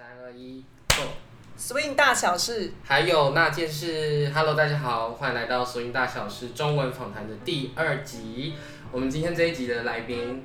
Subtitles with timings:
[0.00, 0.64] 三二一
[0.96, 8.54] ，Go！swing 大小事，还有那件事，Hello，大家好，欢迎来到《Swing 大小事》中文访谈的第二集。
[8.90, 10.42] 我们今天这一集的来宾，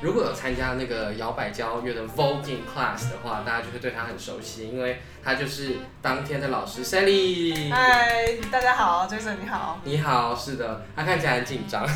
[0.00, 7.70] 如果有参加那个摇摆交乐的 Voguing Class 的话，大家就会对他很熟悉，因为他就是当天的老师 Sally。
[7.70, 11.86] 嗨，大家好，Jason 你好，你好，是的，他看起来很紧张，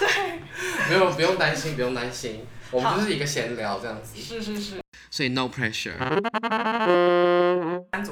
[0.00, 0.08] 对，
[0.90, 4.81] 没有，不用担心，不用担心，我们就是一个闲聊这样子，是是是，
[5.12, 5.92] 所以 no pressure。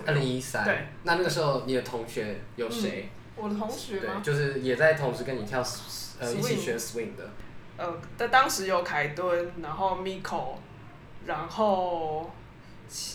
[0.05, 3.09] 二零一三，对，那那个时候你的同学有谁？
[3.37, 4.21] 我的同学对，吗？
[4.23, 5.61] 就是也在同时跟你跳
[6.21, 7.31] 呃 Swing 一起学 swing 的。
[7.79, 10.57] 呃，但当时有凯顿，然后 Miko，
[11.25, 12.31] 然后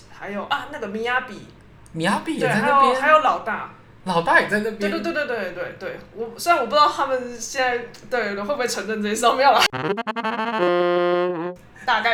[0.10, 1.46] 还有啊那个米亚比，
[1.92, 4.80] 米亚比也对，在那边，还有还有老大，老大也在那边。
[4.80, 9.62] 对对对对对对对，我虽然我不知道他们现在对会不会承认这些事，没有啦，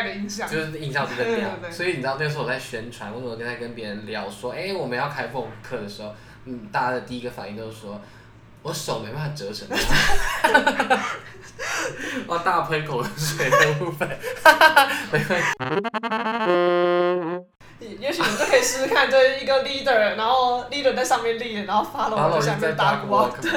[0.02, 6.14] 大概的印象，就是印象真的亮对对对，所以你知道那时候我在宣传，我怎么在跟别人聊说，哎、我们要开凤课的时候，
[6.46, 8.00] 嗯，大家的第一个反应都是说，
[8.62, 9.68] 我手没办法折成
[12.26, 14.08] 哇，大喷口水的部分，
[15.12, 15.40] 没关
[17.78, 23.50] 系，也许你就可以试试看，就是一个 leader，然后 leader 在上面 lead，然后 follow 在下面打鼓啊，对。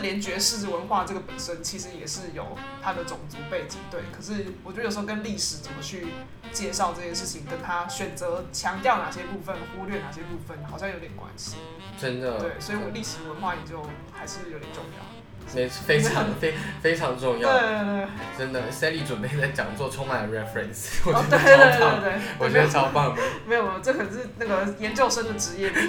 [0.00, 4.02] 连爵士文化这个本身其实也是有它的种族背景，对。
[4.12, 6.08] 可是我觉得有时候跟历史怎么去
[6.52, 11.56] 介绍这件事情，跟他选择强调哪些部分，忽略哪些部分，好像有点关系。
[12.00, 15.04] 真的，对，所以我历史文化研究还是有点重要。
[15.48, 25.88] 非非常非非常重要，对对，真的，Sally 准备的讲座充满了 reference，我哦觉对对对得超棒，对对，我觉得超棒的，没有没有，这可是那个研究生的职业病。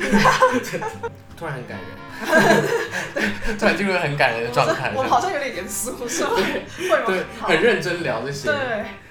[1.38, 6.32] 突然很感人，突然进入很感人的状态，我们好像有点严肃，是吗？
[6.32, 7.06] 会吗？
[7.08, 8.50] 对，很认真聊这些。
[8.50, 8.58] 对，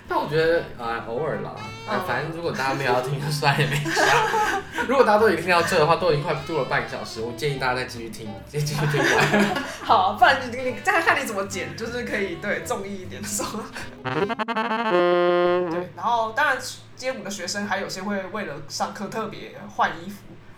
[0.09, 1.53] 但我觉得啊、偶尔啦，
[1.87, 4.61] 哎嗯反正如果大家没有要听，就算了也没差。
[4.89, 9.63] 如果大家都已经听到这的话，都已经快录了半个小时，我建议大家再继续听，再继续听完。
[9.85, 13.61] 好，不然你你再看你怎么剪，就是可以对中意一点的时候。
[14.03, 16.57] 对，然后当然
[16.97, 20.17] 街舞的学生还有些会为了上课特别换衣服。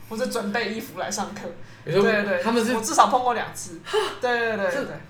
[0.08, 1.42] 或者准备衣服来上课，
[1.84, 3.80] 对对对，他们是我至少碰过两次，
[4.20, 5.00] 对对对对对。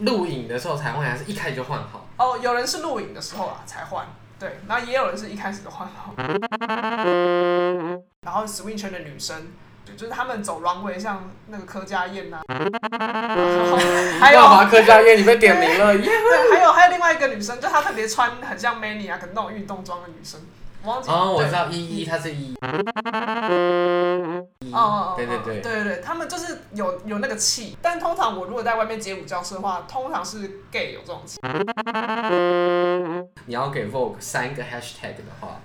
[0.00, 2.06] 录影的时候才换，还是一开始就换好？
[2.16, 4.06] 哦，有人是录影的时候啊才换，
[4.38, 6.12] 对，然后也有人是一开始就换好。
[8.22, 9.48] 然后 swing 圈的女生，
[9.84, 12.40] 就就是他们走 runway，像那个柯佳燕 呐、
[14.20, 16.02] 还有干嘛客家燕你被点名了耶！
[16.02, 21.10] 对，还有还有另外一个女生，就她特别穿很像 Many 啊，可能那种运动装的女生，我忘记。
[21.10, 22.54] 哦，我知道一一他是依。
[24.60, 25.60] 依哦哦哦，对对对。
[25.60, 31.38] 对对对，他们就是有有那个气，但通常我如果在外面街舞教室的话，通常是 gay 有这种气。
[33.46, 35.60] 你要给 Vogue 三个 hashtag 的话，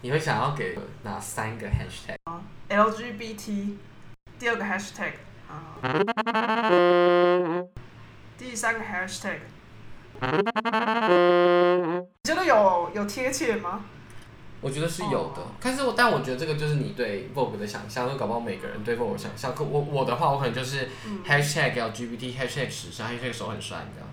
[0.00, 3.76] 你会想要给哪三个 hashtag？LGBT，
[4.38, 5.12] 第二个 hashtag
[5.48, 5.78] 啊，
[8.36, 9.38] 第三个 hashtag，
[10.20, 10.28] 你
[12.24, 13.84] 觉得有有贴切吗？
[14.60, 19.54] 我觉得是有的哦，但是我但我觉得这个就是你对 Vogue 的想象，就搞不好每个人对 Vogue 的想象。
[19.54, 24.08] 可我我的话，我可能就是嗯 hashtag LGBT hashtag 时尚 hashtag 手很帅这样。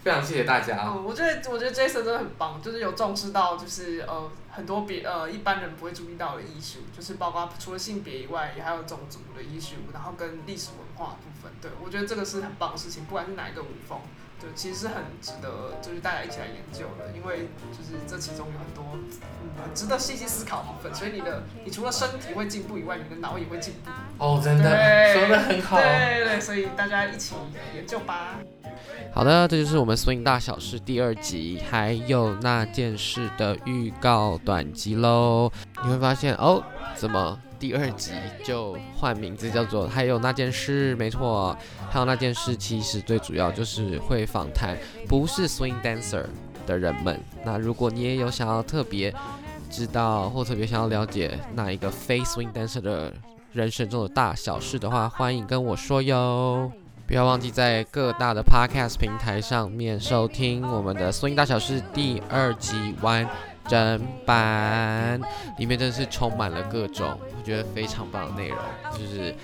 [0.00, 0.84] 非常谢谢大家。
[0.86, 11.50] 嗯，我觉得我觉得 Jason 真的很棒，就是有重视到就是呃很多别呃一般人不会注意到的艺术，就是包括除了性别以外，也还有种族的艺术，然后跟历史文化的部分。
[11.60, 13.98] 对我觉得这个是很棒的事情，不管是哪一个舞风，
[14.40, 23.90] 对，其实是很值得就是大家一起来研究的，因为就是这其中有很多嗯很值得细细思考的部分，所以你的你除了身体会进步以外，你的脑也会进步。
[24.18, 25.76] 哦，真的，说的很好。
[25.80, 27.34] 对对，所以大家一起
[27.74, 28.38] 研究吧。
[29.12, 35.50] 好的，这就是我们 Swing 大小事第二集，还有那件事的预告短集喽。
[35.82, 36.62] 你会发现哦，
[36.94, 38.12] 怎么第二集
[38.44, 40.94] 就换名字叫做“还有那件事”？
[40.96, 41.56] 没错，
[41.90, 44.76] 还有那件事，其实最主要就是会访谈
[45.08, 46.24] 不是 Swing Dancer
[46.66, 47.20] 的人们。
[47.44, 49.12] 那如果你也有想要特别
[49.70, 53.12] 知道或特别想要了解那一个非 Swing Dancer 的
[53.52, 56.70] 人生中的大小事的话，欢迎跟我说哟。
[57.06, 63.26] 不要忘记在各大的 podcast 平台上面收听我们的《swing 大小事》第二集完
[63.68, 65.20] 整版，
[65.58, 68.58] 里面真的是充满了各种我觉得非常棒的内容。
[68.92, 69.34] 就是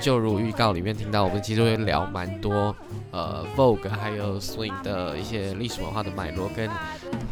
[0.00, 2.74] 就如预告里面听到，我们其实会聊蛮多
[3.10, 6.70] 呃 Vogue 还有 swing 的一些历史文化的脉络，跟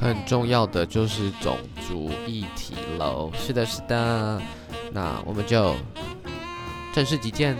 [0.00, 1.56] 很重要的就是种
[1.88, 3.30] 族议题喽。
[3.34, 4.40] 是的，是的，
[4.92, 5.74] 那我们就
[6.92, 7.56] 正式集见。